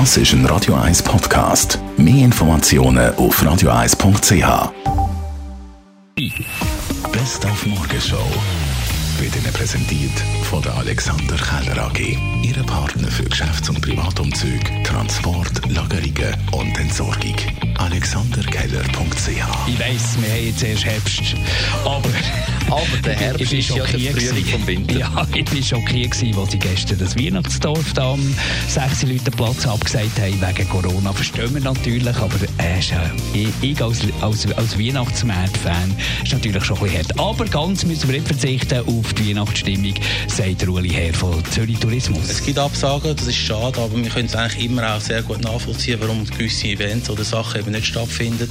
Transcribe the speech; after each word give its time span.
Das 0.00 0.16
ist 0.16 0.32
ein 0.32 0.44
Radio 0.46 0.74
1 0.74 1.04
Podcast. 1.04 1.78
Mehr 1.96 2.24
Informationen 2.24 3.14
auf 3.14 3.40
radio1.ch. 3.40 4.72
Best 7.12 7.46
auf 7.46 7.64
Morgenshow 7.64 8.26
wird 9.20 9.36
Ihnen 9.36 9.52
präsentiert 9.52 10.10
von 10.50 10.60
der 10.62 10.74
Alexander 10.74 11.36
Keller 11.36 11.84
AG. 11.84 12.18
Ihre 12.42 12.64
Partner 12.64 13.08
für 13.08 13.22
Geschäfts- 13.22 13.68
und 13.68 13.80
Privatumzüge, 13.82 14.82
Transport, 14.82 15.64
Lagerungen 15.70 16.34
und 16.50 16.76
Entsorgung. 16.76 17.36
AlexanderKeller.ch 17.78 19.28
Ich 19.68 19.78
weiss, 19.78 20.20
wir 20.20 20.28
haben 20.28 20.44
jetzt 20.44 20.64
erst 20.64 20.84
Herbst, 20.86 21.36
aber... 21.84 22.10
Aber 22.70 22.96
der 23.04 23.14
Herbst 23.14 23.40
Ich 23.40 23.50
bin 23.50 23.58
ist 23.58 23.68
ja 23.70 23.84
der 23.84 24.12
Frühling 24.12 24.44
vom 24.46 24.66
Winter. 24.66 24.98
Ja, 24.98 25.26
ich 25.34 25.54
war 25.54 25.62
schockiert, 25.62 26.10
gewesen, 26.12 26.38
als 26.38 26.52
sie 26.52 26.58
gestern 26.58 26.98
das 26.98 27.16
Weihnachtsdorf 27.16 27.92
da 27.92 28.12
am 28.12 28.34
6 28.68 29.02
Leute 29.04 29.30
Platz 29.30 29.66
abgesagt 29.66 30.18
haben, 30.18 30.40
wegen 30.40 30.68
Corona. 30.68 31.12
Verstehen 31.12 31.54
wir 31.54 31.60
natürlich, 31.60 32.16
aber 32.16 32.36
äh, 32.58 32.78
ich, 33.32 33.48
ich 33.60 33.82
als, 33.82 34.00
als, 34.20 34.52
als 34.52 34.78
Weihnachtsmarkt-Fan 34.78 35.94
ist 36.22 36.32
natürlich 36.32 36.64
schon 36.64 36.78
ein 36.78 36.84
bisschen 36.84 36.98
hart. 36.98 37.18
Aber 37.18 37.44
ganz 37.44 37.84
müssen 37.84 38.08
wir 38.08 38.16
nicht 38.16 38.26
verzichten 38.26 38.86
auf 38.86 39.12
die 39.14 39.30
Weihnachtsstimmung, 39.30 39.94
sagt 40.28 40.62
der 40.62 40.68
Uli 40.68 40.90
Herr 40.90 41.14
von 41.14 41.42
Zürich 41.50 41.78
Tourismus. 41.78 42.28
Es 42.28 42.44
gibt 42.44 42.58
Absagen, 42.58 43.14
das 43.14 43.26
ist 43.26 43.36
schade, 43.36 43.80
aber 43.80 43.96
wir 43.96 44.10
können 44.10 44.26
es 44.26 44.34
eigentlich 44.34 44.66
immer 44.66 44.94
auch 44.94 45.00
sehr 45.00 45.22
gut 45.22 45.42
nachvollziehen, 45.42 45.98
warum 46.00 46.24
gewisse 46.24 46.68
Events 46.68 47.10
oder 47.10 47.24
Sachen 47.24 47.60
eben 47.60 47.72
nicht 47.72 47.86
stattfinden. 47.86 48.48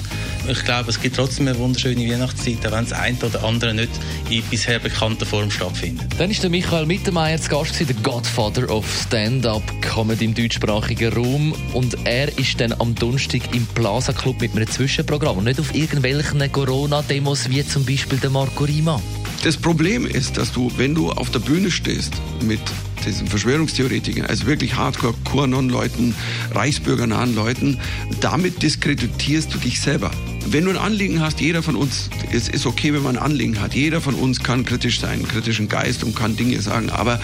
Ich 0.48 0.63
glaube, 0.63 0.90
es 0.90 1.02
gibt 1.02 1.16
trotzdem 1.16 1.48
eine 1.48 1.57
wunderschöne 1.57 2.09
Weihnachtszeit, 2.09 2.66
auch 2.68 2.71
wenn 2.71 2.85
das 2.85 2.93
eine 2.93 3.18
oder 3.18 3.43
andere 3.43 3.73
nicht 3.73 3.90
in 4.30 4.43
bisher 4.43 4.80
bekannter 4.80 5.25
Form 5.25 5.52
stattfindet. 5.52 6.07
Dann 6.17 6.31
ist 6.31 6.43
der 6.43 6.49
Michael 6.49 6.85
Mittermeier 6.85 7.39
zu 7.39 7.49
Gast 7.49 7.80
der 7.80 7.95
Godfather 8.02 8.70
of 8.70 8.85
Stand-Up 9.05 9.63
Comedy 9.81 10.26
im 10.26 10.34
deutschsprachigen 10.34 11.13
Raum. 11.13 11.53
Und 11.73 11.98
er 12.05 12.35
ist 12.38 12.59
dann 12.59 12.73
am 12.79 12.95
Donnerstag 12.95 13.41
im 13.53 13.66
Plaza 13.67 14.13
Club 14.13 14.41
mit 14.41 14.55
einem 14.55 14.70
Zwischenprogramm 14.70 15.37
und 15.37 15.45
nicht 15.45 15.60
auf 15.60 15.73
irgendwelchen 15.76 16.51
Corona-Demos 16.51 17.49
wie 17.49 17.65
zum 17.65 17.85
Beispiel 17.85 18.18
der 18.20 18.29
Marco 18.29 18.63
Rima. 18.63 19.01
Das 19.43 19.57
Problem 19.57 20.05
ist, 20.05 20.38
dass 20.38 20.54
du, 20.54 20.71
wenn 20.77 20.95
du 20.95 21.12
auf 21.12 21.29
der 21.29 21.40
Bühne 21.40 21.70
stehst 21.70 22.13
mit 22.41 22.62
diesen 23.05 23.27
Verschwörungstheoretikern, 23.27 24.26
also 24.26 24.45
wirklich 24.45 24.76
hardcore 24.76 25.13
QAnon-Leuten, 25.26 26.15
reichsbürgernahen 26.51 27.35
Leuten, 27.35 27.79
damit 28.21 28.63
diskreditierst 28.63 29.54
du 29.54 29.57
dich 29.57 29.82
selber. 29.82 30.12
Wenn 30.54 30.65
du 30.65 30.70
ein 30.70 30.77
Anliegen 30.77 31.20
hast, 31.20 31.41
jeder 31.41 31.63
von 31.63 31.76
uns, 31.76 32.12
es 32.32 32.48
ist 32.48 32.68
okay, 32.68 32.93
wenn 32.93 33.01
man 33.01 33.18
ein 33.18 33.23
Anliegen 33.23 33.59
hat, 33.59 33.73
jeder 33.73 34.01
von 34.01 34.13
uns 34.13 34.43
kann 34.43 34.63
kritisch 34.63 34.99
sein, 34.99 35.27
kritischen 35.27 35.68
Geist 35.68 36.04
und 36.04 36.15
kann 36.15 36.35
Dinge 36.35 36.62
sagen, 36.62 36.91
aber 36.91 37.20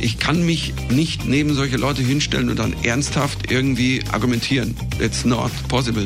ich 0.00 0.18
kann 0.18 0.44
mich 0.44 0.74
nicht 0.90 1.24
neben 1.24 1.54
solche 1.54 1.76
Leute 1.76 2.02
hinstellen 2.02 2.50
und 2.50 2.58
dann 2.58 2.74
ernsthaft 2.82 3.52
irgendwie 3.52 4.02
argumentieren. 4.10 4.76
It's 4.98 5.24
not 5.24 5.52
possible. 5.68 6.04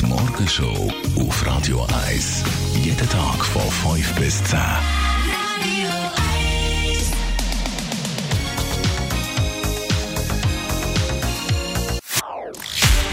Die 0.00 0.06
Morgenshow 0.06 0.92
auf 1.18 1.44
Radio 1.44 1.84
1. 2.06 2.44
Jeden 2.84 3.08
Tag 3.08 3.44
von 3.44 3.96
5 3.96 4.14
bis 4.14 4.44
10. 4.44 4.60